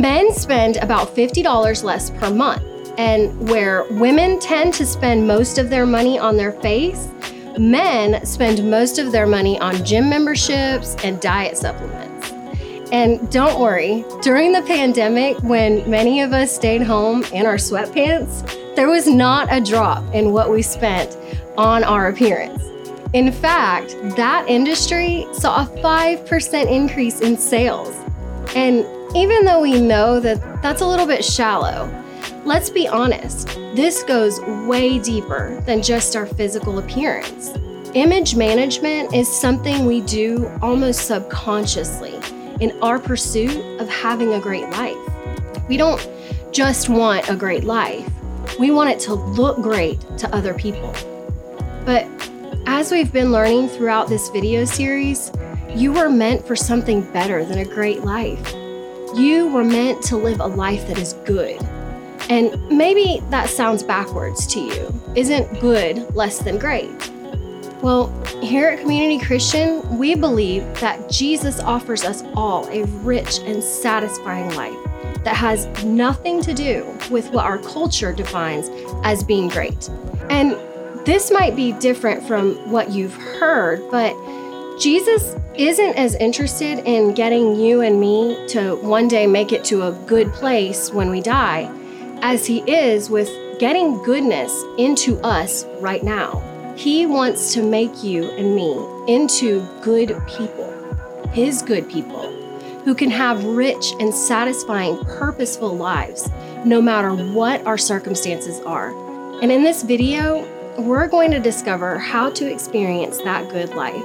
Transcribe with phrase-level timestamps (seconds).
[0.00, 2.62] Men spend about $50 less per month,
[2.96, 7.08] and where women tend to spend most of their money on their face,
[7.58, 12.13] men spend most of their money on gym memberships and diet supplements.
[12.94, 18.46] And don't worry, during the pandemic, when many of us stayed home in our sweatpants,
[18.76, 21.18] there was not a drop in what we spent
[21.58, 22.62] on our appearance.
[23.12, 27.92] In fact, that industry saw a 5% increase in sales.
[28.54, 28.86] And
[29.16, 31.90] even though we know that that's a little bit shallow,
[32.44, 37.54] Let's be honest, this goes way deeper than just our physical appearance.
[37.94, 42.13] Image management is something we do almost subconsciously
[42.64, 44.96] in our pursuit of having a great life.
[45.68, 46.00] We don't
[46.50, 48.08] just want a great life,
[48.58, 50.92] we want it to look great to other people.
[51.84, 52.06] But
[52.66, 55.30] as we've been learning throughout this video series,
[55.74, 58.52] you were meant for something better than a great life.
[59.14, 61.60] You were meant to live a life that is good
[62.30, 65.02] and maybe that sounds backwards to you.
[65.14, 66.90] Isn't good less than great?
[67.82, 68.08] Well,
[68.44, 74.54] here at Community Christian, we believe that Jesus offers us all a rich and satisfying
[74.54, 74.76] life
[75.24, 78.68] that has nothing to do with what our culture defines
[79.02, 79.88] as being great.
[80.30, 80.52] And
[81.06, 84.14] this might be different from what you've heard, but
[84.78, 89.86] Jesus isn't as interested in getting you and me to one day make it to
[89.86, 91.70] a good place when we die
[92.22, 96.53] as He is with getting goodness into us right now.
[96.76, 98.72] He wants to make you and me
[99.06, 100.70] into good people,
[101.32, 102.32] His good people,
[102.84, 106.28] who can have rich and satisfying, purposeful lives,
[106.64, 108.90] no matter what our circumstances are.
[109.40, 110.44] And in this video,
[110.76, 114.04] we're going to discover how to experience that good life.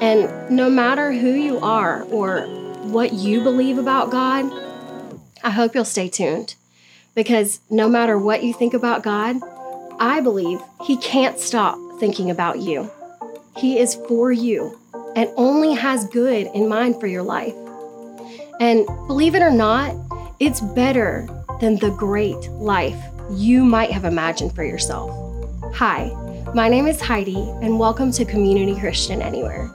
[0.00, 2.46] And no matter who you are or
[2.84, 4.50] what you believe about God,
[5.44, 6.54] I hope you'll stay tuned.
[7.14, 9.36] Because no matter what you think about God,
[10.00, 12.90] I believe He can't stop thinking about you.
[13.56, 14.76] He is for you
[15.14, 17.54] and only has good in mind for your life.
[18.58, 19.94] And believe it or not,
[20.40, 21.28] it's better
[21.60, 25.12] than the great life you might have imagined for yourself.
[25.76, 26.10] Hi,
[26.56, 29.70] my name is Heidi, and welcome to Community Christian Anywhere.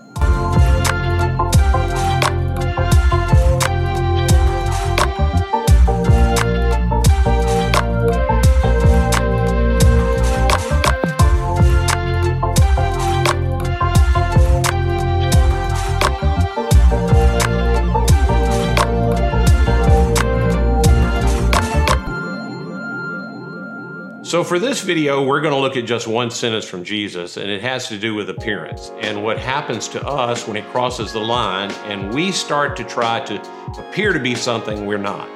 [24.27, 27.49] So, for this video, we're going to look at just one sentence from Jesus, and
[27.49, 31.19] it has to do with appearance and what happens to us when it crosses the
[31.21, 33.41] line and we start to try to
[33.79, 35.29] appear to be something we're not.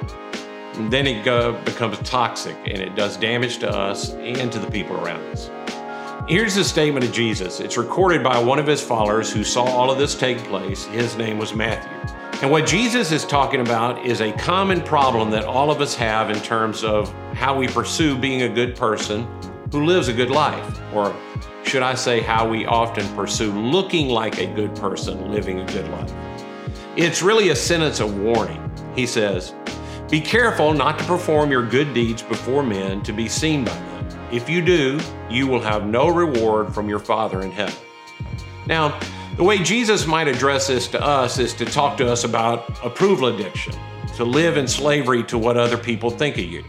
[0.74, 4.70] And then it go, becomes toxic and it does damage to us and to the
[4.70, 5.48] people around us.
[6.28, 7.60] Here's the statement of Jesus.
[7.60, 10.84] It's recorded by one of his followers who saw all of this take place.
[10.84, 11.90] His name was Matthew.
[12.42, 16.28] And what Jesus is talking about is a common problem that all of us have
[16.28, 19.26] in terms of how we pursue being a good person
[19.70, 20.80] who lives a good life.
[20.92, 21.14] Or
[21.64, 25.88] should I say, how we often pursue looking like a good person living a good
[25.88, 26.12] life.
[26.96, 28.70] It's really a sentence of warning.
[28.94, 29.54] He says,
[30.10, 34.08] Be careful not to perform your good deeds before men to be seen by them.
[34.30, 35.00] If you do,
[35.30, 37.74] you will have no reward from your Father in heaven.
[38.66, 38.98] Now,
[39.36, 43.28] the way Jesus might address this to us is to talk to us about approval
[43.28, 43.74] addiction,
[44.16, 46.62] to live in slavery to what other people think of you,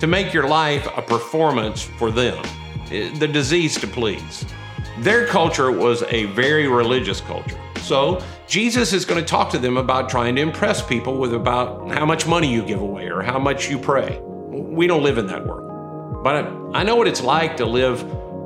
[0.00, 2.44] to make your life a performance for them,
[2.90, 4.44] eh, the disease to please.
[5.00, 7.58] Their culture was a very religious culture.
[7.82, 11.90] So, Jesus is going to talk to them about trying to impress people with about
[11.90, 14.18] how much money you give away or how much you pray.
[14.22, 16.24] We don't live in that world.
[16.24, 18.00] But I know what it's like to live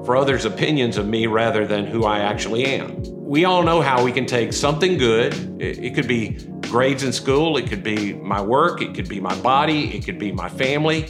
[0.04, 3.02] for others' opinions of me rather than who I actually am.
[3.22, 7.56] We all know how we can take something good, it, could be grades in school,
[7.56, 11.06] it could be my work, it could be my body, it could be my family,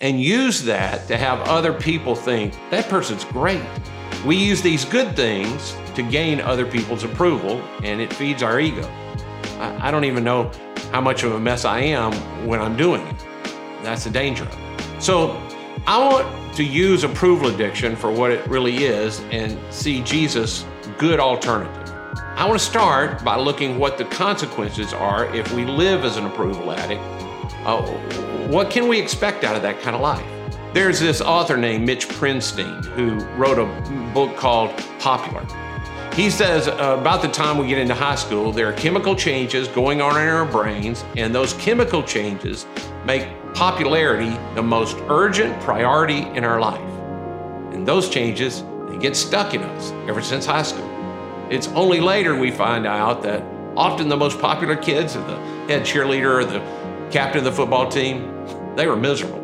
[0.00, 3.62] and use that to have other people think that person's great.
[4.24, 8.86] We use these good things to gain other people's approval, and it feeds our ego.
[9.58, 10.50] I, I don't even know
[10.92, 12.12] how much of a mess I am
[12.46, 13.16] when I'm doing it.
[13.82, 14.46] That's the danger.
[14.98, 15.30] So
[15.86, 20.64] I want to use approval addiction for what it really is and see Jesus'
[20.98, 21.92] good alternative.
[22.36, 26.26] I want to start by looking what the consequences are if we live as an
[26.26, 27.02] approval addict.
[27.64, 27.82] Uh,
[28.48, 30.26] what can we expect out of that kind of life?
[30.72, 33.66] There's this author named Mitch Prinstein who wrote a
[34.12, 35.46] book called Popular.
[36.14, 39.68] He says uh, about the time we get into high school, there are chemical changes
[39.68, 42.66] going on in our brains, and those chemical changes
[43.04, 46.80] make popularity the most urgent priority in our life.
[47.72, 50.90] And those changes, they get stuck in us ever since high school.
[51.50, 53.42] It's only later we find out that
[53.76, 55.36] often the most popular kids, are the
[55.68, 56.60] head cheerleader or the
[57.10, 59.42] captain of the football team, they were miserable.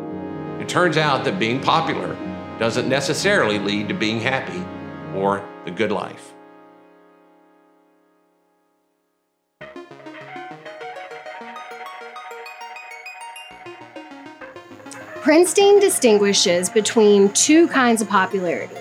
[0.59, 2.15] It turns out that being popular
[2.59, 4.63] doesn't necessarily lead to being happy
[5.17, 6.33] or the good life.
[15.21, 18.75] Prinstein distinguishes between two kinds of popularity.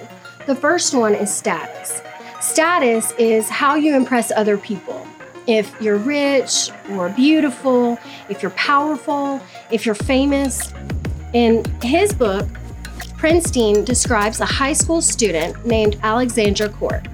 [0.46, 2.02] The first one is status.
[2.40, 5.06] Status is how you impress other people.
[5.46, 7.98] If you're rich or beautiful,
[8.28, 9.40] if you're powerful,
[9.70, 10.72] if you're famous.
[11.32, 12.46] In his book,
[13.16, 17.06] Prinstein describes a high school student named Alexandra Court.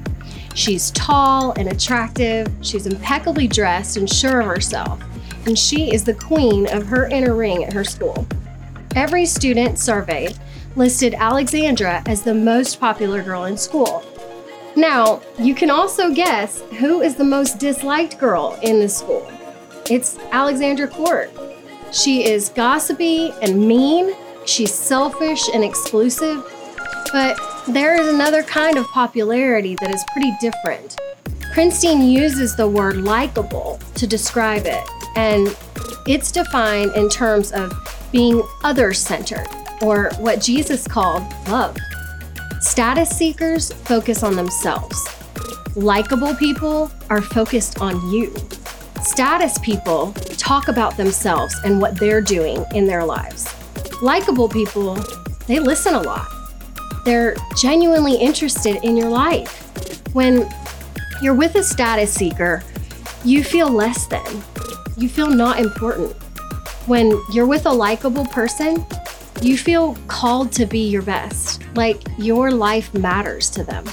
[0.54, 5.00] She's tall and attractive, she's impeccably dressed and sure of herself,
[5.46, 8.26] and she is the queen of her inner ring at her school.
[8.96, 10.36] Every student surveyed
[10.76, 14.04] listed Alexandra as the most popular girl in school.
[14.76, 19.30] Now, you can also guess who is the most disliked girl in the school.
[19.90, 21.30] It's Alexandra Court.
[21.92, 24.14] She is gossipy and mean,
[24.46, 26.44] she's selfish and exclusive,
[27.12, 27.38] but
[27.68, 30.96] there is another kind of popularity that is pretty different.
[31.52, 34.86] Prinstein uses the word likable to describe it,
[35.16, 35.56] and
[36.06, 37.72] it's defined in terms of
[38.12, 39.48] being other centered,
[39.80, 41.76] or what Jesus called love.
[42.60, 45.08] Status seekers focus on themselves.
[45.76, 48.34] Likable people are focused on you.
[49.02, 53.54] Status people talk about themselves and what they're doing in their lives.
[54.02, 54.96] Likable people,
[55.46, 56.26] they listen a lot.
[57.04, 59.64] They're genuinely interested in your life.
[60.12, 60.48] When
[61.22, 62.64] you're with a status seeker,
[63.24, 64.42] you feel less than.
[64.96, 66.12] You feel not important.
[66.86, 68.84] When you're with a likable person,
[69.42, 73.84] you feel called to be your best, like your life matters to them.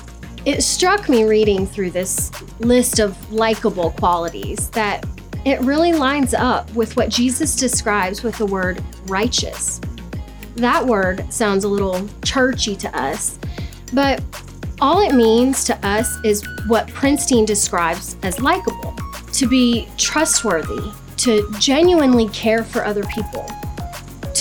[0.45, 5.05] It struck me reading through this list of likable qualities that
[5.45, 9.79] it really lines up with what Jesus describes with the word righteous.
[10.55, 13.37] That word sounds a little churchy to us,
[13.93, 14.23] but
[14.81, 18.95] all it means to us is what Prinstein describes as likable
[19.33, 23.45] to be trustworthy, to genuinely care for other people,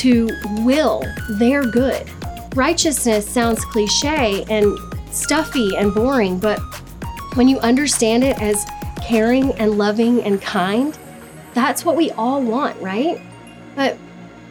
[0.04, 2.06] to will their good.
[2.54, 4.76] Righteousness sounds cliche and
[5.11, 6.58] stuffy and boring, but
[7.37, 8.66] when you understand it as
[9.02, 10.99] caring and loving and kind,
[11.54, 13.18] that's what we all want, right?
[13.76, 13.96] But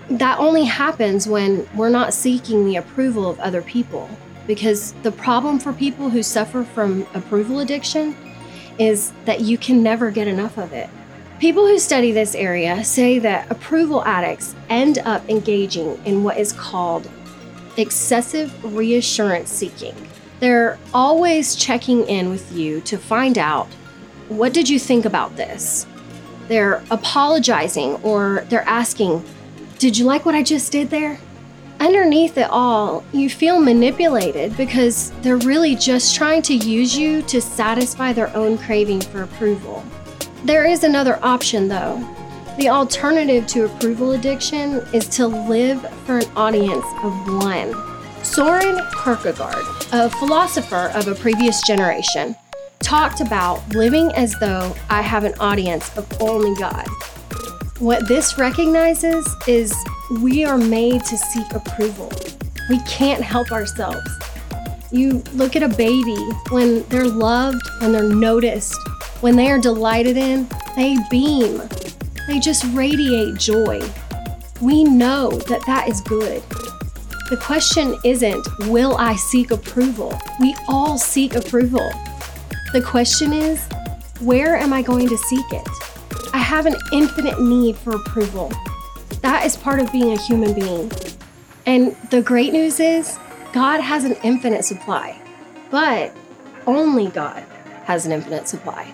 [0.10, 4.10] that only happens when we're not seeking the approval of other people.
[4.48, 8.16] Because the problem for people who suffer from approval addiction
[8.80, 10.90] is that you can never get enough of it.
[11.44, 16.54] People who study this area say that approval addicts end up engaging in what is
[16.54, 17.10] called
[17.76, 19.94] excessive reassurance seeking.
[20.40, 23.68] They're always checking in with you to find out
[24.30, 25.86] what did you think about this?
[26.48, 29.22] They're apologizing or they're asking,
[29.80, 31.20] Did you like what I just did there?
[31.82, 37.42] Underneath it all, you feel manipulated because they're really just trying to use you to
[37.42, 39.84] satisfy their own craving for approval.
[40.44, 42.06] There is another option, though.
[42.58, 47.74] The alternative to approval addiction is to live for an audience of one.
[48.24, 52.36] Soren Kierkegaard, a philosopher of a previous generation,
[52.80, 56.88] talked about living as though I have an audience of only God.
[57.80, 59.74] What this recognizes is
[60.22, 62.12] we are made to seek approval.
[62.70, 64.10] We can't help ourselves.
[64.92, 66.18] You look at a baby
[66.50, 68.78] when they're loved, when they're noticed,
[69.24, 71.62] when they are delighted in, they beam.
[72.28, 73.82] They just radiate joy.
[74.60, 76.44] We know that that is good.
[77.30, 80.20] The question isn't, will I seek approval?
[80.42, 81.90] We all seek approval.
[82.74, 83.66] The question is,
[84.20, 85.70] where am I going to seek it?
[86.34, 88.52] I have an infinite need for approval.
[89.22, 90.92] That is part of being a human being.
[91.66, 93.18] And the great news is,
[93.54, 95.18] God has an infinite supply,
[95.72, 96.14] but
[96.68, 97.42] only God
[97.86, 98.94] has an infinite supply.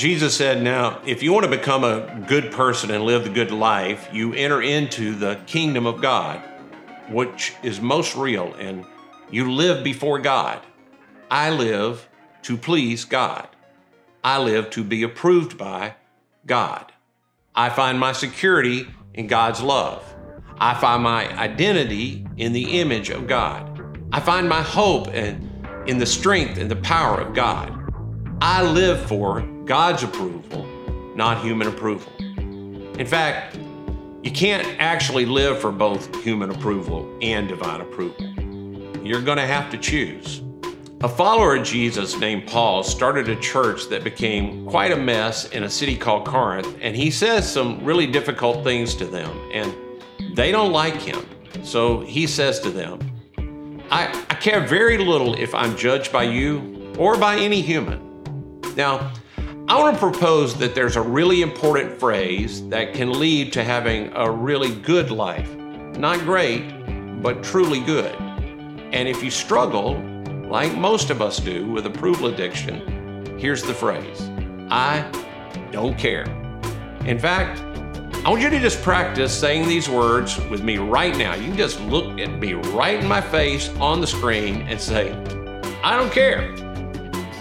[0.00, 3.50] Jesus said, Now, if you want to become a good person and live the good
[3.50, 6.42] life, you enter into the kingdom of God,
[7.10, 8.86] which is most real, and
[9.30, 10.62] you live before God.
[11.30, 12.08] I live
[12.44, 13.46] to please God.
[14.24, 15.96] I live to be approved by
[16.46, 16.90] God.
[17.54, 20.02] I find my security in God's love.
[20.56, 23.98] I find my identity in the image of God.
[24.12, 25.46] I find my hope and
[25.86, 27.76] in the strength and the power of God.
[28.40, 30.66] I live for God's approval,
[31.14, 32.12] not human approval.
[32.18, 33.56] In fact,
[34.20, 38.26] you can't actually live for both human approval and divine approval.
[39.06, 40.42] You're going to have to choose.
[41.02, 45.62] A follower of Jesus named Paul started a church that became quite a mess in
[45.62, 49.72] a city called Corinth, and he says some really difficult things to them, and
[50.34, 51.24] they don't like him.
[51.62, 52.98] So he says to them,
[53.88, 58.00] I, I care very little if I'm judged by you or by any human.
[58.74, 59.12] Now,
[59.70, 64.10] I want to propose that there's a really important phrase that can lead to having
[64.16, 65.48] a really good life.
[65.96, 68.12] Not great, but truly good.
[68.90, 69.94] And if you struggle,
[70.50, 74.28] like most of us do with approval addiction, here's the phrase
[74.72, 75.08] I
[75.70, 76.24] don't care.
[77.04, 77.60] In fact,
[78.26, 81.36] I want you to just practice saying these words with me right now.
[81.36, 85.12] You can just look at me right in my face on the screen and say,
[85.84, 86.56] I don't care.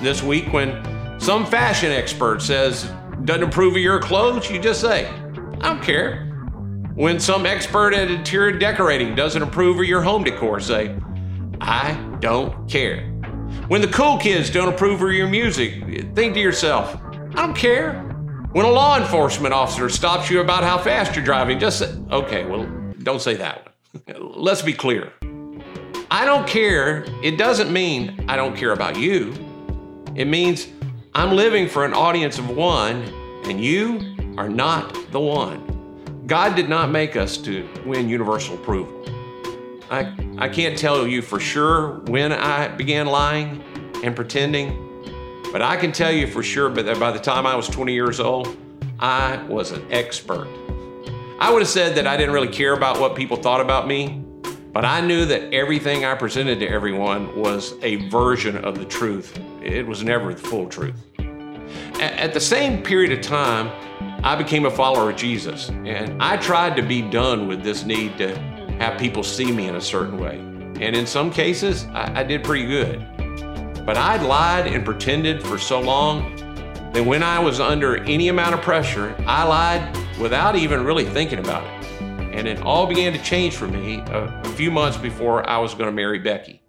[0.03, 0.98] This week, when
[1.29, 2.91] some fashion expert says,
[3.23, 6.25] doesn't approve of your clothes, you just say, I don't care.
[6.95, 10.97] When some expert at interior decorating doesn't approve of your home decor, say,
[11.61, 13.03] I don't care.
[13.67, 16.99] When the cool kids don't approve of your music, think to yourself,
[17.35, 18.01] I don't care.
[18.53, 22.43] When a law enforcement officer stops you about how fast you're driving, just say, okay,
[22.43, 22.67] well,
[23.03, 24.31] don't say that one.
[24.35, 25.13] Let's be clear.
[26.09, 29.35] I don't care, it doesn't mean I don't care about you.
[30.15, 30.67] It means
[31.19, 33.03] I'm living for an audience of one,
[33.43, 36.23] and you are not the one.
[36.27, 39.03] God did not make us to win universal approval.
[39.91, 43.61] I, I can't tell you for sure when I began lying
[44.01, 44.71] and pretending,
[45.51, 48.21] but I can tell you for sure that by the time I was 20 years
[48.21, 48.55] old,
[48.97, 50.47] I was an expert.
[51.37, 54.23] I would have said that I didn't really care about what people thought about me,
[54.71, 59.37] but I knew that everything I presented to everyone was a version of the truth.
[59.61, 61.08] It was never the full truth.
[61.99, 63.71] At the same period of time,
[64.23, 68.17] I became a follower of Jesus, and I tried to be done with this need
[68.17, 68.37] to
[68.79, 70.39] have people see me in a certain way.
[70.81, 73.05] And in some cases, I, I did pretty good.
[73.85, 76.35] But I'd lied and pretended for so long
[76.93, 81.39] that when I was under any amount of pressure, I lied without even really thinking
[81.39, 82.01] about it.
[82.01, 85.73] And it all began to change for me a, a few months before I was
[85.73, 86.61] going to marry Becky.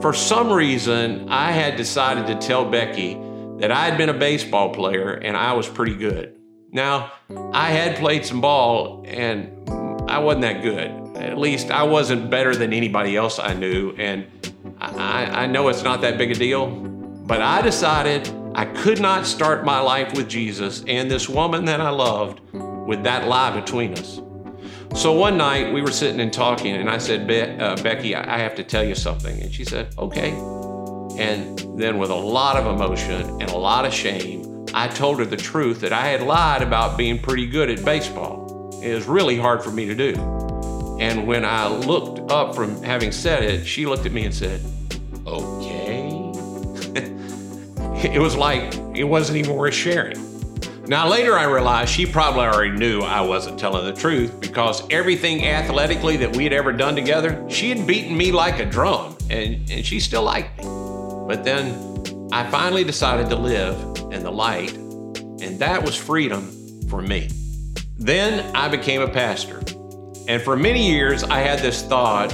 [0.00, 3.14] For some reason, I had decided to tell Becky
[3.60, 6.36] that I had been a baseball player and I was pretty good.
[6.72, 7.12] Now,
[7.52, 9.68] I had played some ball and
[10.10, 11.16] I wasn't that good.
[11.16, 13.94] At least I wasn't better than anybody else I knew.
[13.98, 14.26] And
[14.80, 19.26] I, I know it's not that big a deal, but I decided I could not
[19.26, 23.92] start my life with Jesus and this woman that I loved with that lie between
[23.92, 24.20] us.
[24.94, 28.38] So one night we were sitting and talking, and I said, Be- uh, Becky, I
[28.38, 29.40] have to tell you something.
[29.40, 30.32] And she said, Okay.
[31.20, 35.26] And then, with a lot of emotion and a lot of shame, I told her
[35.26, 38.80] the truth that I had lied about being pretty good at baseball.
[38.82, 40.14] It was really hard for me to do.
[40.98, 44.62] And when I looked up from having said it, she looked at me and said,
[45.26, 46.08] Okay.
[48.08, 50.16] it was like it wasn't even worth sharing.
[50.86, 55.46] Now, later I realized she probably already knew I wasn't telling the truth because everything
[55.46, 59.70] athletically that we had ever done together, she had beaten me like a drum and,
[59.70, 60.79] and she still liked me.
[61.30, 63.76] But then I finally decided to live
[64.10, 66.50] in the light, and that was freedom
[66.88, 67.30] for me.
[67.96, 69.62] Then I became a pastor.
[70.26, 72.32] And for many years, I had this thought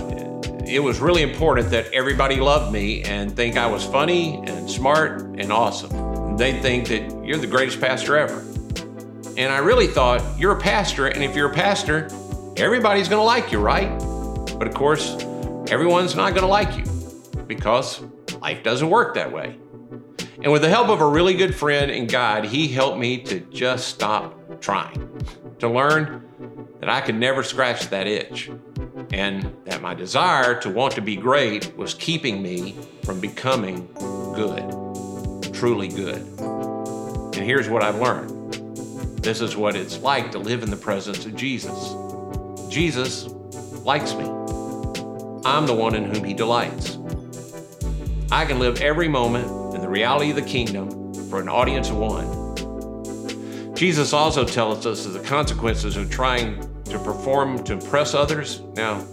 [0.66, 5.20] it was really important that everybody loved me and think I was funny and smart
[5.20, 6.38] and awesome.
[6.38, 8.40] They'd think that you're the greatest pastor ever.
[9.36, 12.08] And I really thought, you're a pastor, and if you're a pastor,
[12.56, 13.90] everybody's gonna like you, right?
[14.58, 15.18] But of course,
[15.68, 16.84] everyone's not gonna like you
[17.46, 18.00] because
[18.46, 19.58] life doesn't work that way.
[20.40, 23.40] And with the help of a really good friend and guide, he helped me to
[23.40, 25.20] just stop trying,
[25.58, 26.22] to learn
[26.78, 28.48] that I could never scratch that itch,
[29.10, 33.88] and that my desire to want to be great was keeping me from becoming
[34.36, 34.62] good,
[35.52, 36.22] truly good.
[36.38, 38.30] And here's what I've learned
[39.24, 41.96] this is what it's like to live in the presence of Jesus.
[42.68, 43.26] Jesus
[43.84, 44.26] likes me.
[45.44, 46.96] I'm the one in whom he delights.
[48.30, 51.96] I can live every moment in the reality of the kingdom for an audience of
[51.96, 53.74] one.
[53.76, 58.62] Jesus also tells us of the consequences of trying to perform to impress others.
[58.74, 59.04] Now,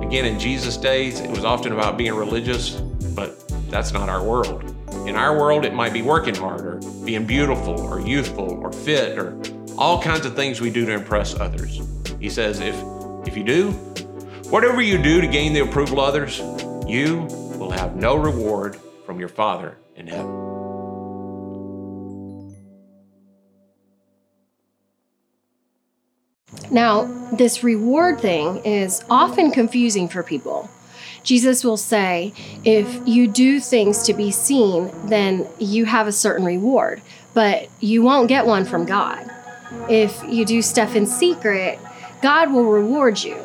[0.00, 2.74] again, in Jesus' days, it was often about being religious,
[3.14, 4.62] but that's not our world.
[5.08, 9.18] In our world, it might be working hard or being beautiful or youthful or fit
[9.18, 9.40] or
[9.78, 11.80] all kinds of things we do to impress others.
[12.20, 12.76] He says, if,
[13.26, 13.72] if you do,
[14.50, 16.38] whatever you do to gain the approval of others,
[16.86, 17.26] you
[17.70, 20.48] will have no reward from your Father in heaven.
[26.70, 30.68] Now, this reward thing is often confusing for people.
[31.22, 32.32] Jesus will say,
[32.64, 37.02] if you do things to be seen, then you have a certain reward,
[37.34, 39.30] but you won't get one from God.
[39.88, 41.78] If you do stuff in secret,
[42.22, 43.36] God will reward you.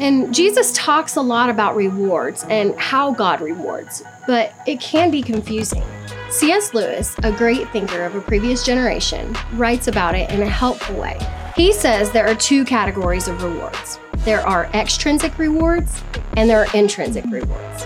[0.00, 5.22] And Jesus talks a lot about rewards and how God rewards, but it can be
[5.22, 5.84] confusing.
[6.30, 6.72] C.S.
[6.72, 11.18] Lewis, a great thinker of a previous generation, writes about it in a helpful way.
[11.54, 16.02] He says there are two categories of rewards there are extrinsic rewards
[16.36, 17.84] and there are intrinsic rewards.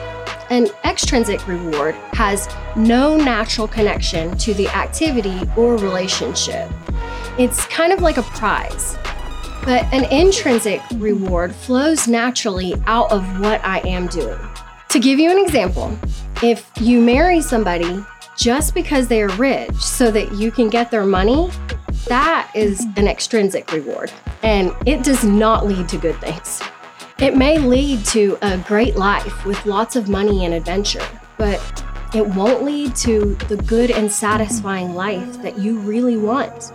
[0.51, 6.69] An extrinsic reward has no natural connection to the activity or relationship.
[7.39, 8.97] It's kind of like a prize.
[9.65, 14.39] But an intrinsic reward flows naturally out of what I am doing.
[14.91, 15.97] To give you an example,
[16.43, 18.05] if you marry somebody
[18.37, 21.51] just because they are rich so that you can get their money,
[22.09, 26.61] that is an extrinsic reward, and it does not lead to good things.
[27.19, 31.07] It may lead to a great life with lots of money and adventure,
[31.39, 31.59] but
[32.15, 36.71] it won't lead to the good and satisfying life that you really want.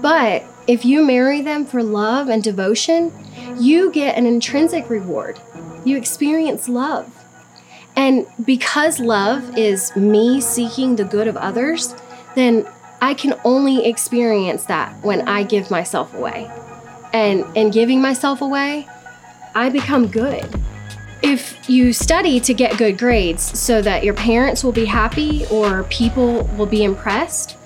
[0.00, 3.10] But if you marry them for love and devotion,
[3.58, 5.40] you get an intrinsic reward.
[5.84, 7.10] You experience love.
[7.96, 11.94] And because love is me seeking the good of others,
[12.36, 12.68] then
[13.00, 16.50] I can only experience that when I give myself away.
[17.14, 18.86] And in giving myself away,
[19.54, 20.46] I become good.
[21.22, 25.84] If you study to get good grades so that your parents will be happy or
[25.84, 27.57] people will be impressed,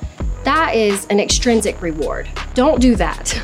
[0.45, 2.29] that is an extrinsic reward.
[2.55, 3.41] Don't do that.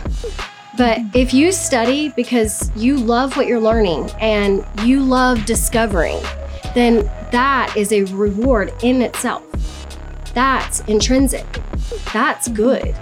[0.76, 6.20] But if you study because you love what you're learning and you love discovering,
[6.74, 9.42] then that is a reward in itself.
[10.34, 11.46] That's intrinsic.
[12.12, 12.94] That's good.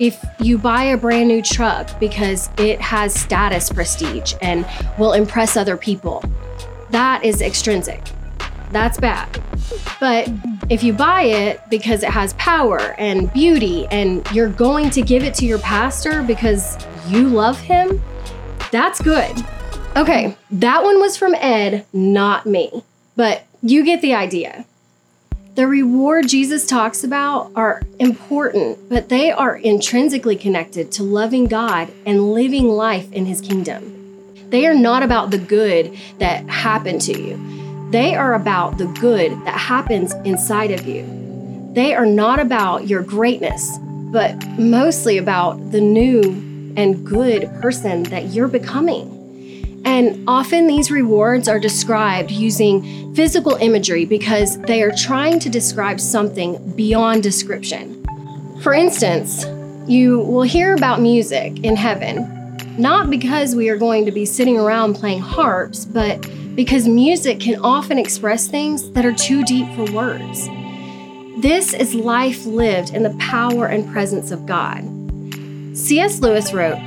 [0.00, 4.66] If you buy a brand new truck because it has status prestige and
[4.98, 6.24] will impress other people,
[6.90, 8.02] that is extrinsic.
[8.70, 9.42] That's bad.
[9.98, 10.30] But
[10.68, 15.22] if you buy it because it has power and beauty and you're going to give
[15.22, 16.78] it to your pastor because
[17.08, 18.02] you love him,
[18.70, 19.44] that's good.
[19.96, 22.84] Okay, that one was from Ed, not me.
[23.16, 24.64] But you get the idea.
[25.56, 31.92] The reward Jesus talks about are important, but they are intrinsically connected to loving God
[32.06, 33.96] and living life in his kingdom.
[34.48, 37.59] They are not about the good that happened to you.
[37.90, 41.04] They are about the good that happens inside of you.
[41.72, 43.78] They are not about your greatness,
[44.12, 46.22] but mostly about the new
[46.76, 49.82] and good person that you're becoming.
[49.84, 55.98] And often these rewards are described using physical imagery because they are trying to describe
[56.00, 58.04] something beyond description.
[58.62, 59.44] For instance,
[59.88, 62.39] you will hear about music in heaven,
[62.80, 67.60] not because we are going to be sitting around playing harps, but because music can
[67.60, 70.48] often express things that are too deep for words.
[71.42, 74.82] This is life lived in the power and presence of God.
[75.76, 76.20] C.S.
[76.20, 76.78] Lewis wrote,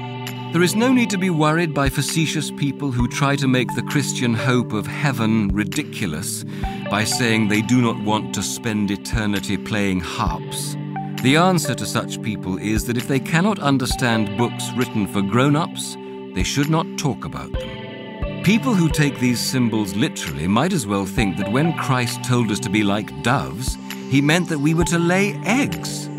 [0.52, 3.82] There is no need to be worried by facetious people who try to make the
[3.84, 6.44] Christian hope of heaven ridiculous
[6.92, 10.76] by saying they do not want to spend eternity playing harps.
[11.24, 15.56] The answer to such people is that if they cannot understand books written for grown
[15.56, 15.96] ups,
[16.36, 18.44] they should not talk about them.
[18.44, 22.60] People who take these symbols literally might as well think that when Christ told us
[22.60, 23.78] to be like doves,
[24.10, 26.10] he meant that we were to lay eggs.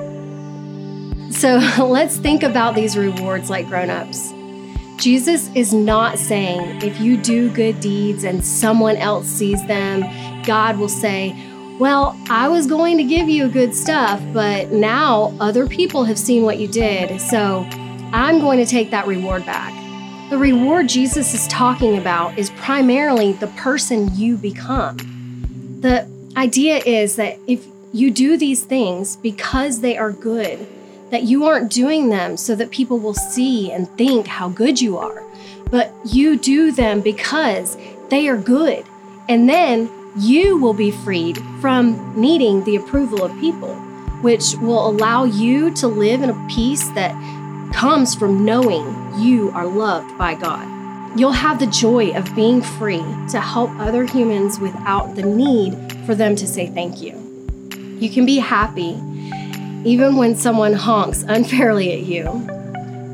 [1.39, 4.33] So let's think about these rewards like grown ups.
[4.97, 10.01] Jesus is not saying if you do good deeds and someone else sees them,
[10.47, 11.37] God will say,
[11.79, 16.45] Well, I was going to give you good stuff, but now other people have seen
[16.45, 17.67] what you did, so
[18.13, 19.73] I'm going to take that reward back.
[20.31, 24.99] The reward Jesus is talking about is primarily the person you become.
[25.81, 30.65] The idea is that if you do these things because they are good,
[31.11, 34.97] that you aren't doing them so that people will see and think how good you
[34.97, 35.25] are,
[35.73, 37.77] but you do them because
[38.11, 38.85] they are good.
[39.29, 43.75] And then you will be freed from needing the approval of people,
[44.23, 47.13] which will allow you to live in a peace that
[47.73, 48.87] comes from knowing
[49.19, 50.71] you are loved by God.
[51.19, 55.75] You'll have the joy of being free to help other humans without the need
[56.07, 57.21] for them to say thank you.
[57.99, 59.01] You can be happy
[59.85, 62.25] even when someone honks unfairly at you.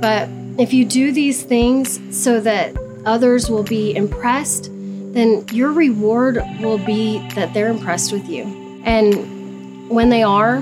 [0.00, 4.70] But if you do these things so that others will be impressed,
[5.12, 8.44] then your reward will be that they're impressed with you.
[8.84, 10.60] And when they are,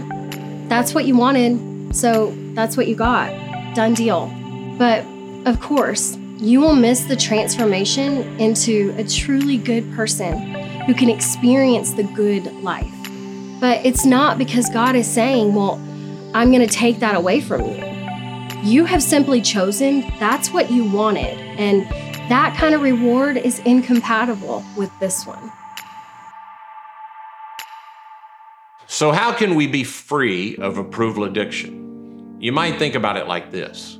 [0.68, 3.28] that's what you wanted, so that's what you got.
[3.74, 4.32] Done deal.
[4.78, 5.04] But
[5.46, 10.38] of course, you will miss the transformation into a truly good person
[10.84, 12.92] who can experience the good life.
[13.60, 15.74] But it's not because God is saying, well,
[16.34, 17.84] I'm going to take that away from you.
[18.62, 21.86] You have simply chosen that's what you wanted, and
[22.28, 25.52] that kind of reward is incompatible with this one.
[28.86, 32.36] So, how can we be free of approval addiction?
[32.40, 33.98] You might think about it like this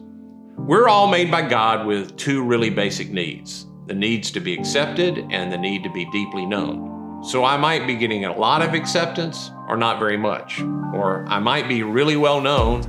[0.56, 5.26] We're all made by God with two really basic needs the needs to be accepted
[5.30, 7.24] and the need to be deeply known.
[7.24, 10.60] So I might be getting a lot of acceptance or not very much.
[10.94, 12.82] Or I might be really well known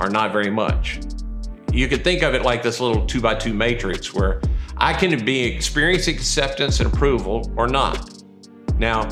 [0.00, 0.98] or not very much.
[1.72, 4.40] You could think of it like this little two by two matrix where
[4.76, 8.22] I can be experiencing acceptance and approval or not.
[8.78, 9.08] Now,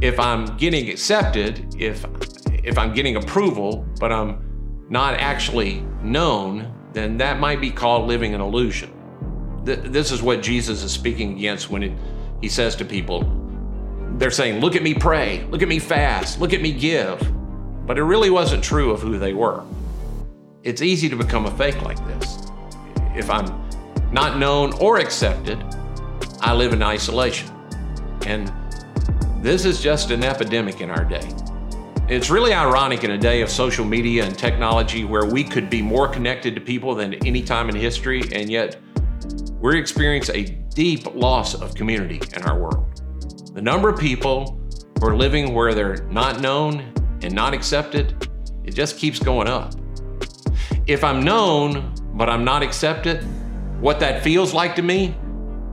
[0.00, 2.04] if I'm getting accepted, if
[2.64, 8.34] if I'm getting approval, but I'm not actually known, then that might be called living
[8.34, 8.92] an illusion.
[9.64, 11.92] This is what Jesus is speaking against when it,
[12.40, 13.24] he says to people,
[14.18, 17.20] they're saying, Look at me pray, look at me fast, look at me give.
[17.86, 19.64] But it really wasn't true of who they were.
[20.62, 22.46] It's easy to become a fake like this.
[23.16, 23.61] If I'm
[24.12, 25.64] not known or accepted,
[26.40, 27.50] I live in isolation.
[28.26, 28.52] And
[29.42, 31.28] this is just an epidemic in our day.
[32.08, 35.80] It's really ironic in a day of social media and technology where we could be
[35.80, 38.78] more connected to people than any time in history, and yet
[39.60, 40.44] we're experiencing a
[40.74, 43.00] deep loss of community in our world.
[43.54, 44.60] The number of people
[45.00, 48.28] who are living where they're not known and not accepted,
[48.64, 49.74] it just keeps going up.
[50.86, 53.24] If I'm known, but I'm not accepted,
[53.82, 55.12] what that feels like to me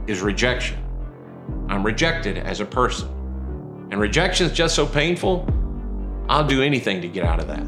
[0.07, 0.83] is rejection.
[1.69, 3.07] I'm rejected as a person.
[3.91, 5.47] And rejection is just so painful,
[6.27, 7.61] I'll do anything to get out of that.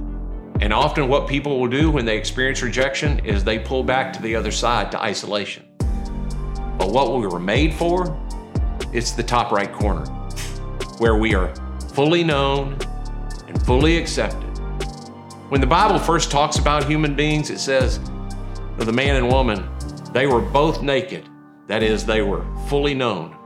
[0.60, 4.22] And often, what people will do when they experience rejection is they pull back to
[4.24, 5.64] the other side to isolation.
[5.78, 8.18] But what we were made for
[8.92, 10.06] it's the top right corner
[10.98, 11.54] where we are
[11.94, 12.78] fully known
[13.48, 14.58] and fully accepted.
[15.50, 18.00] When the Bible first talks about human beings, it says
[18.78, 19.70] the man and woman,
[20.14, 21.30] they were both naked.
[21.68, 23.38] That is, they were fully known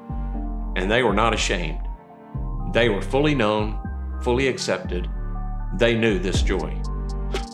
[0.75, 1.79] and they were not ashamed.
[2.73, 3.79] They were fully known,
[4.21, 5.09] fully accepted.
[5.77, 6.81] They knew this joy.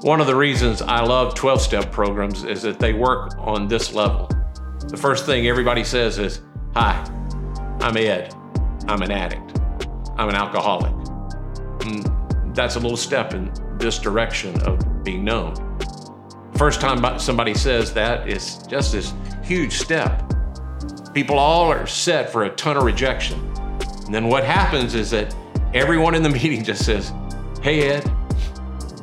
[0.01, 3.93] One of the reasons I love 12 step programs is that they work on this
[3.93, 4.29] level.
[4.87, 6.41] The first thing everybody says is,
[6.73, 6.95] Hi,
[7.81, 8.33] I'm Ed.
[8.87, 9.59] I'm an addict.
[10.17, 10.93] I'm an alcoholic.
[11.85, 15.53] And mm, that's a little step in this direction of being known.
[16.61, 20.31] First time somebody says that is just this huge step.
[21.11, 23.39] People all are set for a ton of rejection.
[24.05, 25.35] And then what happens is that
[25.73, 27.13] everyone in the meeting just says,
[27.63, 28.07] Hey, Ed.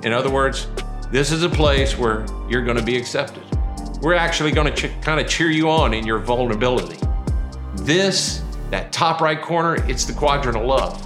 [0.04, 0.68] In other words,
[1.10, 3.42] this is a place where you're going to be accepted.
[4.02, 7.00] We're actually going to ch- kind of cheer you on in your vulnerability.
[7.74, 8.40] This
[8.70, 11.04] that top right corner, it's the quadrant of love.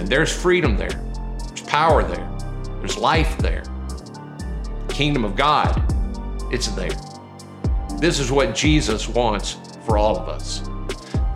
[0.00, 1.00] And there's freedom there,
[1.46, 2.28] there's power there,
[2.80, 3.62] there's life there.
[4.90, 5.82] Kingdom of God,
[6.52, 6.90] it's there.
[7.98, 10.62] This is what Jesus wants for all of us.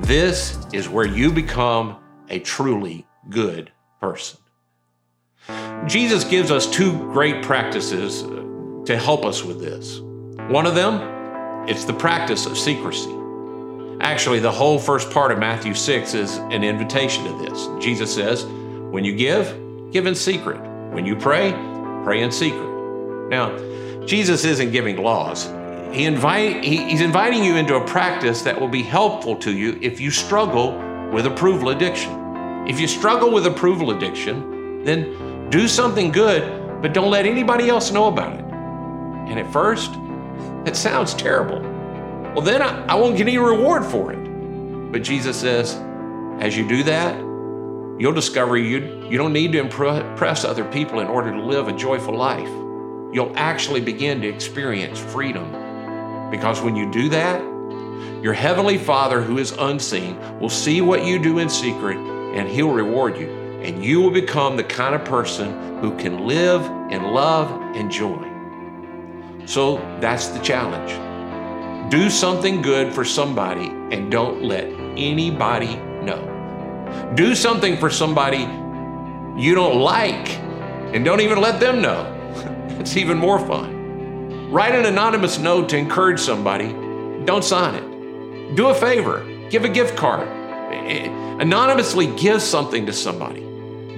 [0.01, 4.39] This is where you become a truly good person.
[5.87, 10.01] Jesus gives us two great practices uh, to help us with this.
[10.51, 13.15] One of them, it's the practice of secrecy.
[14.01, 17.69] Actually, the whole first part of Matthew 6 is an invitation to this.
[17.83, 20.61] Jesus says, When you give, give in secret.
[20.93, 21.53] When you pray,
[22.05, 22.74] pray in secret.
[23.29, 23.57] Now,
[24.05, 25.47] Jesus isn't giving laws.
[25.93, 29.79] He invite, he, he's inviting you into a practice that will be helpful to you
[29.81, 30.77] if you struggle
[31.13, 32.67] with approval addiction.
[32.67, 37.93] If you struggle with approval addiction, then do something good, but don't let anybody else
[37.93, 38.45] know about it.
[39.31, 39.93] And at first,
[40.67, 41.61] it sounds terrible.
[42.35, 44.23] Well, then I, I won't get any reward for it.
[44.91, 45.75] But Jesus says,
[46.41, 47.17] as you do that,
[48.01, 51.73] you'll discover you, you don't need to impress other people in order to live a
[51.73, 52.64] joyful life.
[53.15, 55.49] You'll actually begin to experience freedom.
[56.33, 57.41] Because when you do that,
[58.21, 62.73] your Heavenly Father, who is unseen, will see what you do in secret and He'll
[62.73, 63.29] reward you.
[63.63, 68.29] And you will become the kind of person who can live in love and joy.
[69.47, 70.91] So that's the challenge.
[71.93, 77.13] Do something good for somebody and don't let anybody know.
[77.15, 78.41] Do something for somebody
[79.41, 80.31] you don't like
[80.93, 82.14] and don't even let them know.
[82.81, 84.51] It's even more fun.
[84.51, 86.73] Write an anonymous note to encourage somebody.
[87.25, 88.57] Don't sign it.
[88.57, 89.25] Do a favor.
[89.51, 90.29] Give a gift card.
[90.73, 91.09] Eh,
[91.41, 93.45] anonymously give something to somebody.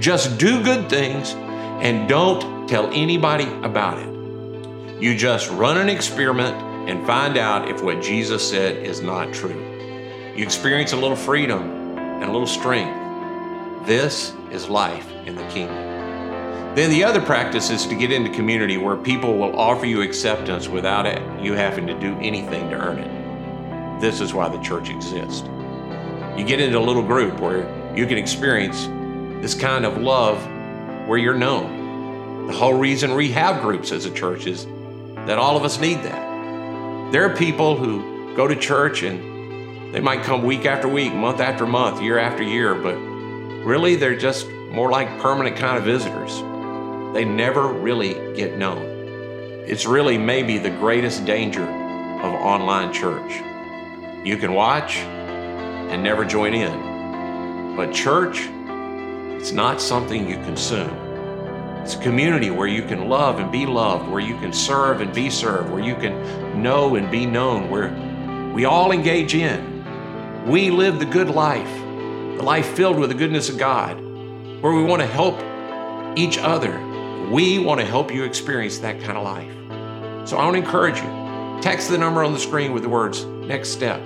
[0.00, 5.02] Just do good things and don't tell anybody about it.
[5.02, 6.56] You just run an experiment
[6.88, 9.60] and find out if what Jesus said is not true.
[10.34, 13.86] You experience a little freedom and a little strength.
[13.86, 15.85] This is life in the kingdom.
[16.76, 20.68] Then the other practice is to get into community where people will offer you acceptance
[20.68, 23.98] without it, you having to do anything to earn it.
[23.98, 25.48] This is why the church exists.
[26.36, 28.84] You get into a little group where you can experience
[29.40, 30.36] this kind of love
[31.08, 32.46] where you're known.
[32.48, 34.66] The whole reason we have groups as a church is
[35.24, 37.10] that all of us need that.
[37.10, 41.40] There are people who go to church and they might come week after week, month
[41.40, 42.96] after month, year after year, but
[43.64, 46.42] really they're just more like permanent kind of visitors.
[47.16, 48.84] They never really get known.
[49.66, 53.42] It's really maybe the greatest danger of online church.
[54.22, 57.74] You can watch and never join in.
[57.74, 58.40] But church,
[59.40, 60.90] it's not something you consume.
[61.80, 65.10] It's a community where you can love and be loved, where you can serve and
[65.14, 70.44] be served, where you can know and be known, where we all engage in.
[70.46, 71.78] We live the good life,
[72.36, 73.98] the life filled with the goodness of God,
[74.60, 75.40] where we want to help
[76.18, 76.78] each other.
[77.30, 80.28] We want to help you experience that kind of life.
[80.28, 81.60] So I want to encourage you.
[81.60, 84.00] Text the number on the screen with the words next step.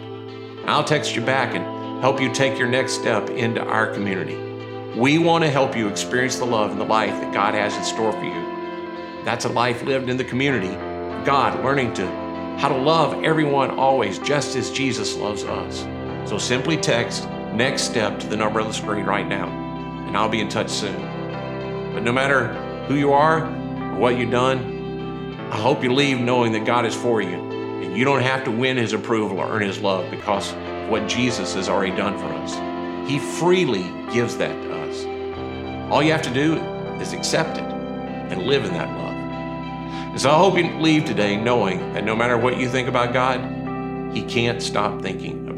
[0.65, 1.65] I'll text you back and
[2.01, 4.37] help you take your next step into our community.
[4.99, 7.85] We want to help you experience the love and the life that God has in
[7.85, 9.23] store for you.
[9.23, 10.75] That's a life lived in the community.
[11.27, 12.07] God learning to
[12.59, 15.81] how to love everyone always just as Jesus loves us.
[16.29, 19.49] So simply text next step to the number on the screen right now,
[20.07, 21.01] and I'll be in touch soon.
[21.93, 26.51] But no matter who you are or what you've done, I hope you leave knowing
[26.53, 29.63] that God is for you, and you don't have to win His approval or earn
[29.63, 30.53] His love because
[30.91, 33.09] what Jesus has already done for us.
[33.09, 35.93] He freely gives that to us.
[35.93, 36.57] All you have to do
[37.01, 39.15] is accept it and live in that love.
[40.11, 43.13] And so I hope you leave today knowing that no matter what you think about
[43.13, 43.41] God,
[44.13, 45.50] He can't stop thinking.